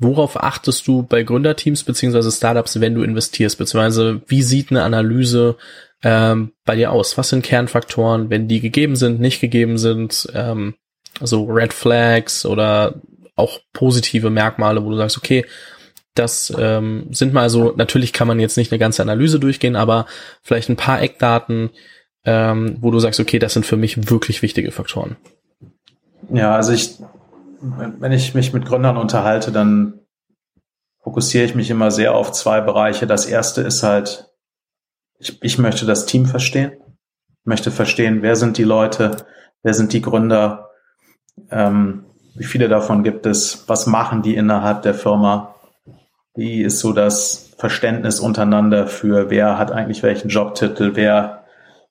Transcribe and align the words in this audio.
worauf 0.00 0.42
achtest 0.42 0.86
du 0.88 1.02
bei 1.02 1.22
Gründerteams 1.22 1.84
beziehungsweise 1.84 2.32
Startups, 2.32 2.80
wenn 2.80 2.94
du 2.94 3.02
investierst, 3.02 3.58
beziehungsweise 3.58 4.22
wie 4.26 4.42
sieht 4.42 4.70
eine 4.70 4.82
Analyse 4.82 5.56
ähm, 6.02 6.52
bei 6.64 6.74
dir 6.74 6.90
aus? 6.90 7.16
Was 7.18 7.28
sind 7.28 7.44
Kernfaktoren, 7.44 8.30
wenn 8.30 8.48
die 8.48 8.60
gegeben 8.60 8.96
sind, 8.96 9.20
nicht 9.20 9.40
gegeben 9.40 9.78
sind? 9.78 10.28
Ähm, 10.34 10.74
also 11.20 11.44
Red 11.44 11.72
Flags 11.72 12.46
oder 12.46 12.94
auch 13.36 13.60
positive 13.72 14.30
Merkmale, 14.30 14.84
wo 14.84 14.90
du 14.90 14.96
sagst, 14.96 15.18
okay, 15.18 15.44
das 16.14 16.52
ähm, 16.58 17.06
sind 17.10 17.32
mal 17.32 17.48
so, 17.50 17.72
natürlich 17.76 18.12
kann 18.12 18.26
man 18.26 18.40
jetzt 18.40 18.56
nicht 18.56 18.72
eine 18.72 18.78
ganze 18.78 19.02
Analyse 19.02 19.38
durchgehen, 19.38 19.76
aber 19.76 20.06
vielleicht 20.42 20.68
ein 20.68 20.76
paar 20.76 21.00
Eckdaten, 21.00 21.70
ähm, 22.24 22.76
wo 22.80 22.90
du 22.90 22.98
sagst, 22.98 23.20
okay, 23.20 23.38
das 23.38 23.52
sind 23.52 23.64
für 23.64 23.76
mich 23.76 24.10
wirklich 24.10 24.42
wichtige 24.42 24.72
Faktoren. 24.72 25.16
Ja, 26.32 26.54
also 26.54 26.72
ich, 26.72 26.96
wenn 27.60 28.12
ich 28.12 28.34
mich 28.34 28.52
mit 28.52 28.66
Gründern 28.66 28.96
unterhalte, 28.96 29.52
dann 29.52 30.00
fokussiere 31.02 31.44
ich 31.44 31.54
mich 31.54 31.70
immer 31.70 31.90
sehr 31.90 32.14
auf 32.14 32.32
zwei 32.32 32.60
Bereiche. 32.60 33.06
Das 33.06 33.26
erste 33.26 33.62
ist 33.62 33.82
halt, 33.82 34.30
ich, 35.18 35.42
ich 35.42 35.58
möchte 35.58 35.86
das 35.86 36.06
Team 36.06 36.26
verstehen. 36.26 36.72
Ich 37.40 37.46
möchte 37.46 37.70
verstehen, 37.70 38.22
wer 38.22 38.36
sind 38.36 38.58
die 38.58 38.64
Leute, 38.64 39.16
wer 39.62 39.74
sind 39.74 39.92
die 39.92 40.02
Gründer, 40.02 40.70
ähm, 41.50 42.04
wie 42.34 42.44
viele 42.44 42.68
davon 42.68 43.02
gibt 43.02 43.26
es, 43.26 43.64
was 43.66 43.86
machen 43.86 44.22
die 44.22 44.36
innerhalb 44.36 44.82
der 44.82 44.94
Firma, 44.94 45.54
wie 46.34 46.62
ist 46.62 46.80
so 46.80 46.92
das 46.92 47.50
Verständnis 47.58 48.20
untereinander 48.20 48.86
für 48.86 49.30
wer 49.30 49.58
hat 49.58 49.72
eigentlich 49.72 50.02
welchen 50.02 50.28
Jobtitel, 50.28 50.92
wer, 50.94 51.39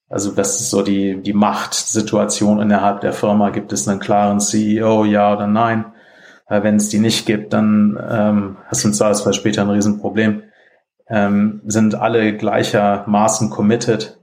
also 0.10 0.32
das 0.32 0.60
ist 0.60 0.70
so 0.70 0.82
die, 0.82 1.22
die 1.22 1.34
Machtsituation 1.34 2.60
innerhalb 2.60 3.02
der 3.02 3.14
Firma. 3.14 3.50
Gibt 3.50 3.72
es 3.72 3.88
einen 3.88 4.00
klaren 4.00 4.40
CEO, 4.40 5.06
ja 5.06 5.34
oder 5.34 5.48
nein? 5.48 5.86
Wenn 6.52 6.78
es 6.78 6.90
die 6.90 6.98
nicht 6.98 7.28
gibt, 7.28 7.54
dann 7.54 8.00
ähm, 8.10 8.58
hast 8.66 8.84
du 8.84 8.88
im 8.88 8.94
Zweifelsfall 8.96 9.34
später 9.34 9.62
ein 9.62 9.70
Riesenproblem. 9.70 10.42
Ähm, 11.08 11.62
sind 11.68 11.94
alle 11.94 12.36
gleichermaßen 12.36 13.52
committed? 13.52 14.20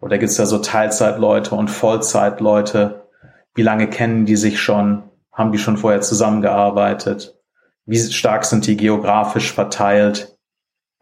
Oder 0.00 0.16
gibt 0.16 0.30
es 0.30 0.38
da 0.38 0.46
so 0.46 0.56
Teilzeitleute 0.56 1.54
und 1.54 1.68
Vollzeitleute? 1.68 3.02
Wie 3.54 3.62
lange 3.62 3.88
kennen 3.88 4.24
die 4.24 4.36
sich 4.36 4.58
schon? 4.58 5.02
Haben 5.32 5.52
die 5.52 5.58
schon 5.58 5.76
vorher 5.76 6.00
zusammengearbeitet? 6.00 7.34
wie 7.90 7.98
stark 7.98 8.44
sind 8.44 8.68
die 8.68 8.76
geografisch 8.76 9.52
verteilt, 9.52 10.38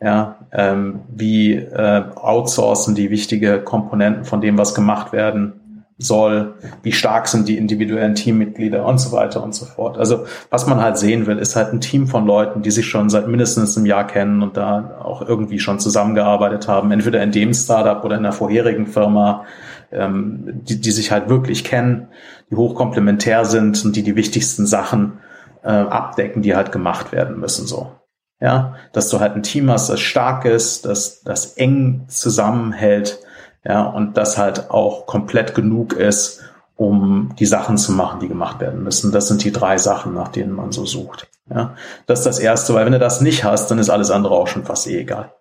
ja, 0.00 0.36
ähm, 0.52 1.00
wie 1.14 1.54
äh, 1.54 2.04
outsourcen 2.14 2.94
die 2.94 3.10
wichtige 3.10 3.60
Komponenten 3.60 4.24
von 4.24 4.41
dem, 4.41 4.56
was 4.56 4.74
gemacht 4.74 5.12
werden 5.12 5.60
soll, 5.98 6.54
wie 6.84 6.92
stark 6.92 7.27
sind 7.27 7.48
die 7.48 7.58
individuellen 7.58 8.14
Teammitglieder 8.14 8.86
und 8.86 8.98
so 8.98 9.10
weiter 9.10 9.42
und 9.42 9.52
so 9.52 9.66
fort. 9.66 9.98
Also 9.98 10.26
was 10.48 10.69
man 10.69 10.80
halt 10.80 10.96
sehen 10.96 11.26
will, 11.26 11.38
ist 11.38 11.56
halt 11.56 11.72
ein 11.72 11.80
Team 11.80 12.06
von 12.06 12.24
Leuten, 12.24 12.62
die 12.62 12.70
sich 12.70 12.86
schon 12.86 13.10
seit 13.10 13.26
mindestens 13.26 13.76
einem 13.76 13.86
Jahr 13.86 14.06
kennen 14.06 14.42
und 14.42 14.56
da 14.56 15.00
auch 15.02 15.22
irgendwie 15.22 15.58
schon 15.58 15.80
zusammengearbeitet 15.80 16.69
haben, 16.69 16.92
entweder 16.92 17.20
in 17.20 17.32
dem 17.32 17.52
Startup 17.52 18.04
oder 18.04 18.16
in 18.16 18.22
der 18.22 18.32
vorherigen 18.32 18.86
Firma, 18.86 19.44
ähm, 19.91 20.60
die, 20.69 20.80
die 20.80 20.91
sich 20.92 21.10
halt 21.10 21.28
wirklich 21.28 21.64
kennen, 21.64 22.06
die 22.48 22.54
hochkomplementär 22.54 23.44
sind 23.44 23.84
und 23.84 23.96
die 23.96 24.04
die 24.04 24.14
wichtigsten 24.14 24.66
Sachen 24.66 25.19
äh, 25.64 25.69
abdecken, 25.70 26.42
die 26.42 26.54
halt 26.54 26.70
gemacht 26.70 27.10
werden 27.10 27.41
müssen, 27.41 27.66
so. 27.66 27.97
Ja, 28.41 28.77
dass 28.92 29.08
du 29.08 29.19
halt 29.19 29.34
ein 29.34 29.42
Team 29.42 29.70
hast, 29.70 29.91
das 29.91 30.00
stark 30.00 30.44
ist, 30.44 30.84
das, 30.84 31.22
das 31.22 31.55
eng 31.55 32.05
zusammenhält, 32.08 33.19
ja, 33.64 33.83
und 33.83 34.17
das 34.17 34.39
halt 34.39 34.70
auch 34.70 35.06
komplett 35.06 35.55
genug 35.55 35.92
ist, 35.92 36.42
um 36.77 37.34
die 37.39 37.47
Sachen 37.47 37.77
zu 37.77 37.91
machen, 37.91 38.20
die 38.20 38.28
gemacht 38.28 38.61
werden 38.61 38.84
müssen. 38.84 39.11
Das 39.11 39.27
sind 39.27 39.42
die 39.42 39.50
drei 39.50 39.78
Sachen, 39.78 40.14
nach 40.14 40.28
denen 40.28 40.53
man 40.53 40.70
so 40.70 40.86
sucht. 40.86 41.27
Ja, 41.50 41.75
das 42.06 42.20
ist 42.20 42.27
das 42.27 42.39
erste, 42.39 42.75
weil 42.75 42.84
wenn 42.84 42.92
du 42.92 43.00
das 43.00 43.20
nicht 43.20 43.42
hast, 43.42 43.70
dann 43.70 43.81
ist 43.81 43.91
alles 43.91 44.12
andere 44.12 44.34
auch 44.34 44.47
schon 44.47 44.64
fast 44.64 44.86
eh 44.86 45.00
egal. 45.00 45.34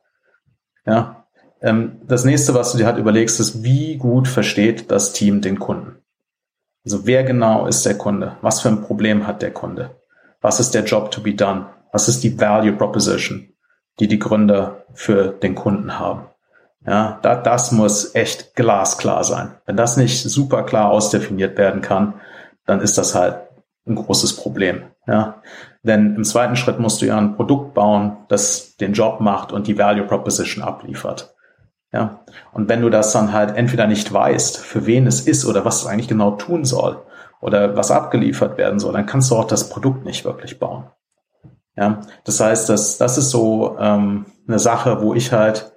Ja, 0.86 1.28
ähm, 1.62 2.02
das 2.08 2.26
nächste, 2.26 2.56
was 2.56 2.72
du 2.72 2.80
dir 2.80 2.88
halt 2.88 2.98
überlegst, 2.98 3.40
ist, 3.40 3.62
wie 3.62 3.98
gut 3.98 4.28
versteht 4.28 4.90
das 4.90 5.14
Team 5.14 5.42
den 5.42 5.60
Kunden? 5.60 5.98
Also 6.84 7.06
wer 7.06 7.24
genau 7.24 7.68
ist 7.68 7.86
der 7.86 7.98
Kunde? 7.98 8.38
Was 8.42 8.62
für 8.62 8.70
ein 8.70 8.82
Problem 8.82 9.28
hat 9.28 9.42
der 9.42 9.52
Kunde? 9.52 9.92
was 10.42 10.60
ist 10.60 10.74
der 10.74 10.84
Job 10.84 11.12
to 11.12 11.22
be 11.22 11.34
done? 11.34 11.66
Was 11.98 12.08
ist 12.08 12.24
die 12.24 12.40
Value 12.40 12.74
Proposition, 12.74 13.50
die 14.00 14.08
die 14.08 14.20
Gründer 14.20 14.86
für 14.94 15.30
den 15.30 15.56
Kunden 15.56 15.98
haben? 15.98 16.28
Ja, 16.86 17.18
da, 17.24 17.34
das 17.34 17.72
muss 17.72 18.14
echt 18.14 18.54
glasklar 18.54 19.24
sein. 19.24 19.56
Wenn 19.66 19.78
das 19.78 19.98
nicht 19.98 20.22
super 20.22 20.62
klar 20.62 20.92
ausdefiniert 20.92 21.58
werden 21.58 21.82
kann, 21.82 22.14
dann 22.68 22.82
ist 22.82 23.00
das 23.00 23.16
halt 23.16 23.38
ein 23.88 23.96
großes 23.96 24.36
Problem. 24.36 24.84
Ja, 25.08 25.42
denn 25.82 26.16
im 26.16 26.24
zweiten 26.24 26.56
Schritt 26.56 26.78
musst 26.80 27.02
du 27.02 27.08
ja 27.08 27.18
ein 27.18 27.36
Produkt 27.36 27.74
bauen, 27.74 28.18
das 28.28 28.78
den 28.78 28.94
Job 28.94 29.20
macht 29.20 29.52
und 29.52 29.66
die 29.66 29.80
Value 29.80 30.06
Proposition 30.06 30.64
abliefert. 30.64 31.34
Ja, 31.92 32.20
und 32.54 32.70
wenn 32.70 32.84
du 32.84 32.92
das 32.92 33.12
dann 33.12 33.34
halt 33.34 33.58
entweder 33.58 33.88
nicht 33.88 34.14
weißt, 34.14 34.60
für 34.60 34.86
wen 34.86 35.08
es 35.08 35.22
ist 35.22 35.46
oder 35.48 35.66
was 35.66 35.82
es 35.82 35.88
eigentlich 35.88 36.08
genau 36.08 36.30
tun 36.36 36.64
soll, 36.64 37.02
oder 37.40 37.76
was 37.76 37.92
abgeliefert 37.92 38.58
werden 38.58 38.80
soll, 38.80 38.94
dann 38.94 39.06
kannst 39.06 39.32
du 39.32 39.36
auch 39.36 39.46
das 39.48 39.70
Produkt 39.70 40.06
nicht 40.06 40.26
wirklich 40.26 40.60
bauen. 40.60 40.86
Ja, 41.78 42.02
das 42.24 42.40
heißt, 42.40 42.70
das, 42.70 42.98
das 42.98 43.18
ist 43.18 43.30
so 43.30 43.78
ähm, 43.80 44.26
eine 44.48 44.58
Sache, 44.58 45.02
wo 45.02 45.14
ich 45.14 45.32
halt 45.32 45.72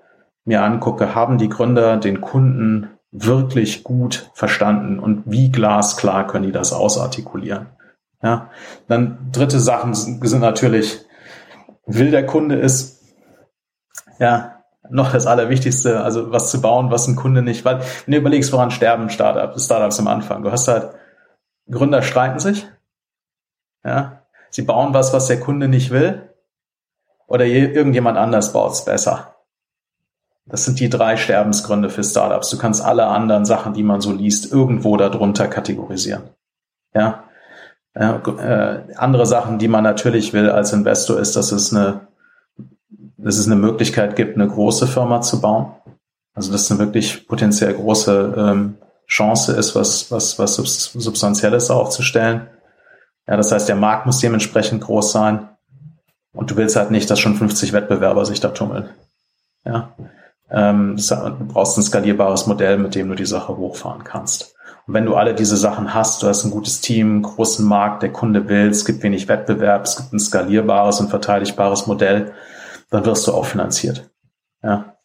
mir 0.45 0.63
angucke, 0.63 1.15
haben 1.15 1.37
die 1.37 1.51
Gründer 1.51 1.99
den 1.99 2.23
Kunden 2.23 2.89
wirklich 3.13 3.85
gut 3.85 4.31
verstanden 4.35 4.99
und 4.99 5.25
wie 5.27 5.51
glasklar 5.51 6.27
können 6.27 6.47
die 6.47 6.53
das 6.53 6.73
ausartikulieren. 6.73 7.67
Ja, 8.23 8.51
dann 8.89 9.31
dritte 9.33 9.61
Sachen 9.61 9.95
sind 9.95 10.41
natürlich, 10.41 11.05
will 11.87 12.11
der 12.11 12.27
Kunde 12.27 12.57
ist, 12.57 13.03
ja, 14.19 14.63
noch 14.89 15.13
das 15.13 15.27
Allerwichtigste, 15.27 16.03
also 16.03 16.33
was 16.33 16.51
zu 16.51 16.61
bauen, 16.61 16.91
was 16.91 17.09
ein 17.09 17.17
Kunde 17.17 17.43
nicht, 17.43 17.65
weil, 17.65 17.81
wenn 17.81 18.13
du 18.13 18.19
überlegst, 18.19 18.53
woran 18.53 18.71
sterben 18.71 19.11
Startups, 19.11 19.65
Startups 19.65 20.01
am 20.01 20.09
Anfang, 20.09 20.43
du 20.43 20.51
hast 20.51 20.67
halt 20.67 20.91
Gründer 21.71 22.03
streiten 22.03 22.39
sich. 22.39 22.67
Ja, 23.85 24.20
sie 24.51 24.63
bauen 24.63 24.95
was, 24.95 25.13
was 25.13 25.27
der 25.27 25.41
Kunde 25.41 25.69
nicht 25.69 25.91
will. 25.91 26.31
Oder 27.27 27.47
irgendjemand 27.47 28.19
anders 28.19 28.53
baut 28.53 28.73
es 28.73 28.85
besser. 28.85 29.37
Das 30.47 30.65
sind 30.65 30.81
die 30.81 30.89
drei 30.89 31.17
Sterbensgründe 31.17 31.91
für 31.91 32.03
Startups. 32.03 32.51
Du 32.51 32.59
kannst 32.59 32.85
alle 32.85 33.07
anderen 33.07 33.45
Sachen, 33.45 33.73
die 33.73 33.85
man 33.85 34.01
so 34.01 34.13
liest, 34.13 34.53
irgendwo 34.53 34.97
darunter 34.97 35.47
kategorisieren. 35.47 36.23
Ja. 36.93 37.25
äh, 37.95 38.95
andere 38.97 39.27
Sachen, 39.27 39.59
die 39.59 39.69
man 39.69 39.85
natürlich 39.85 40.33
will 40.33 40.51
als 40.51 40.73
Investor, 40.73 41.21
ist, 41.21 41.37
dass 41.37 41.53
es 41.53 41.73
eine, 41.73 42.09
dass 43.17 43.39
es 43.39 43.47
eine 43.47 43.57
Möglichkeit 43.57 44.17
gibt, 44.17 44.37
eine 44.37 44.49
große 44.49 44.89
Firma 44.89 45.21
zu 45.21 45.41
bauen. 45.41 45.73
Also 46.35 46.51
dass 46.51 46.71
eine 46.71 46.81
wirklich 46.81 47.29
potenziell 47.29 47.75
große 47.75 48.35
ähm, 48.37 48.79
Chance 49.07 49.53
ist, 49.53 49.75
was, 49.75 50.11
was, 50.11 50.39
was 50.39 50.55
Substanzielles 50.55 51.71
aufzustellen. 51.71 52.49
Ja, 53.31 53.37
das 53.37 53.53
heißt, 53.53 53.69
der 53.69 53.77
Markt 53.77 54.07
muss 54.07 54.19
dementsprechend 54.19 54.83
groß 54.83 55.13
sein. 55.13 55.49
Und 56.33 56.51
du 56.51 56.57
willst 56.57 56.75
halt 56.75 56.91
nicht, 56.91 57.09
dass 57.09 57.21
schon 57.21 57.37
50 57.37 57.73
Wettbewerber 57.73 58.25
sich 58.25 58.41
da 58.41 58.49
tummeln. 58.49 58.91
Ja. 59.65 59.95
Ähm, 60.51 60.97
du 60.97 61.47
brauchst 61.47 61.79
ein 61.79 61.85
skalierbares 61.85 62.49
Modell, 62.49 62.77
mit 62.77 62.97
dem 62.97 63.09
du 63.09 63.15
die 63.15 63.27
Sache 63.27 63.57
hochfahren 63.57 64.03
kannst. 64.03 64.57
Und 64.85 64.95
wenn 64.95 65.07
du 65.07 65.15
alle 65.15 65.33
diese 65.33 65.57
Sachen 65.57 65.95
hast, 65.95 66.25
du 66.25 66.27
hast 66.27 66.45
ein 66.45 66.51
gutes 66.51 66.81
Team, 66.81 67.23
großen 67.23 67.65
Markt, 67.65 68.03
der 68.03 68.13
Kunde 68.13 68.49
will, 68.49 68.69
es 68.69 68.85
gibt 68.85 69.05
wenig 69.05 69.29
Wettbewerb, 69.29 69.85
es 69.85 69.97
gibt 69.97 70.13
ein 70.13 70.19
skalierbares 70.19 70.99
und 70.99 71.11
verteidigbares 71.11 71.87
Modell, 71.87 72.33
dann 72.91 73.05
wirst 73.05 73.29
du 73.29 73.33
auch 73.33 73.45
finanziert. 73.45 74.11
Ja. 74.61 74.97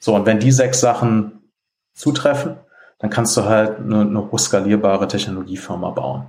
So, 0.00 0.16
und 0.16 0.26
wenn 0.26 0.40
die 0.40 0.50
sechs 0.50 0.80
Sachen 0.80 1.52
zutreffen, 1.94 2.56
dann 2.98 3.10
kannst 3.10 3.36
du 3.36 3.44
halt 3.44 3.78
eine, 3.78 4.00
eine 4.00 4.32
hochskalierbare 4.32 5.06
Technologiefirma 5.06 5.90
bauen. 5.90 6.26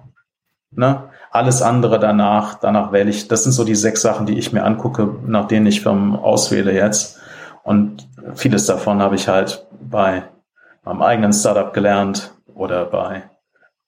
Ne? 0.70 1.09
Alles 1.32 1.62
andere 1.62 2.00
danach, 2.00 2.56
danach 2.56 2.92
wähle 2.92 3.10
ich, 3.10 3.28
das 3.28 3.44
sind 3.44 3.52
so 3.52 3.64
die 3.64 3.76
sechs 3.76 4.02
Sachen, 4.02 4.26
die 4.26 4.38
ich 4.38 4.52
mir 4.52 4.64
angucke, 4.64 5.16
nach 5.26 5.48
denen 5.48 5.68
ich 5.68 5.81
Firmen 5.81 6.16
auswähle 6.16 6.74
jetzt. 6.74 7.20
Und 7.64 8.08
vieles 8.34 8.66
davon 8.66 9.02
habe 9.02 9.16
ich 9.16 9.28
halt 9.28 9.68
bei 9.80 10.24
meinem 10.84 11.02
eigenen 11.02 11.34
Startup 11.34 11.74
gelernt 11.74 12.34
oder 12.56 12.86
bei 12.86 13.24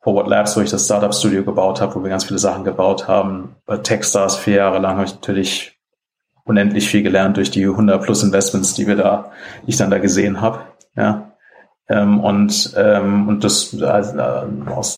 Forward 0.01 0.27
Labs, 0.27 0.57
wo 0.57 0.61
ich 0.61 0.69
das 0.69 0.85
Startup 0.85 1.13
Studio 1.13 1.43
gebaut 1.43 1.81
habe, 1.81 1.95
wo 1.95 2.03
wir 2.03 2.09
ganz 2.09 2.25
viele 2.25 2.39
Sachen 2.39 2.63
gebaut 2.63 3.07
haben. 3.07 3.55
Bei 3.65 3.77
Techstars 3.77 4.35
vier 4.35 4.55
Jahre 4.55 4.79
lang 4.79 4.95
habe 4.95 5.05
ich 5.05 5.13
natürlich 5.13 5.79
unendlich 6.43 6.89
viel 6.89 7.03
gelernt 7.03 7.37
durch 7.37 7.51
die 7.51 7.65
100 7.65 8.01
plus 8.01 8.23
Investments, 8.23 8.73
die 8.73 8.87
wir 8.87 8.95
da, 8.95 9.31
die 9.65 9.71
ich 9.71 9.77
dann 9.77 9.91
da 9.91 9.99
gesehen 9.99 10.41
habe. 10.41 10.61
Ja. 10.95 11.31
Ähm, 11.87 12.19
und, 12.19 12.73
ähm, 12.75 13.27
und 13.27 13.43
das 13.43 13.79
also, 13.79 14.19
aus 14.67 14.89